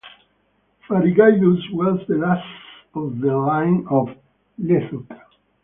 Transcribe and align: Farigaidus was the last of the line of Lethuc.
Farigaidus 0.89 1.59
was 1.73 2.01
the 2.07 2.15
last 2.17 2.43
of 2.95 3.19
the 3.19 3.37
line 3.37 3.85
of 3.91 4.07
Lethuc. 4.59 5.05